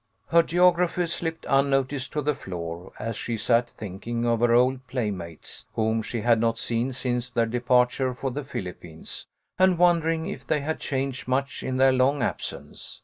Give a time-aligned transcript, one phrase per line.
[0.29, 5.67] Her geography slipped unnoticed to the floor, as she sat thinking of her old playmates,
[5.75, 9.27] whom she had not seen since their departure for the Philippines,
[9.59, 12.99] and wondering if they had changed much in their long absence.